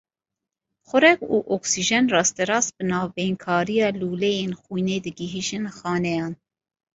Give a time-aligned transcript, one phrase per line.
[0.89, 6.33] Xurek û oksîjen rasterast bi navbeynkariya lûleyên xwînê digihîjin xaneyan.